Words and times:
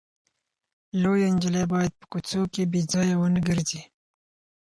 لويه 1.01 1.27
نجلۍ 1.35 1.63
باید 1.73 1.91
په 1.99 2.05
کوڅو 2.11 2.41
کې 2.53 2.63
بې 2.71 2.81
ځایه 2.91 3.15
ونه 3.17 3.41
ګرځي. 3.47 3.81